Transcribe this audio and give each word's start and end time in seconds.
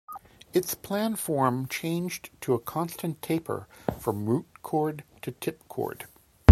Its 0.51 0.73
planform 0.73 1.69
changed 1.69 2.31
to 2.41 2.55
a 2.55 2.59
constant 2.59 3.21
taper 3.21 3.67
from 3.99 4.25
root 4.25 4.47
chord 4.63 5.03
to 5.21 5.31
tip 5.31 5.67
chord. 5.67 6.07